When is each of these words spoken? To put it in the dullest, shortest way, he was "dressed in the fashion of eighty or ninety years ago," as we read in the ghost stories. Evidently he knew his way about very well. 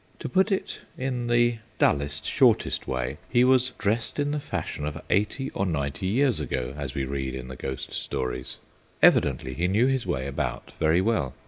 To 0.17 0.27
put 0.27 0.51
it 0.51 0.81
in 0.97 1.27
the 1.27 1.59
dullest, 1.77 2.25
shortest 2.25 2.87
way, 2.87 3.19
he 3.29 3.43
was 3.43 3.73
"dressed 3.77 4.17
in 4.17 4.31
the 4.31 4.39
fashion 4.39 4.83
of 4.87 4.99
eighty 5.11 5.51
or 5.51 5.63
ninety 5.63 6.07
years 6.07 6.39
ago," 6.39 6.73
as 6.75 6.95
we 6.95 7.05
read 7.05 7.35
in 7.35 7.49
the 7.49 7.55
ghost 7.55 7.93
stories. 7.93 8.57
Evidently 9.03 9.53
he 9.53 9.67
knew 9.67 9.85
his 9.85 10.07
way 10.07 10.25
about 10.25 10.71
very 10.79 11.01
well. 11.01 11.35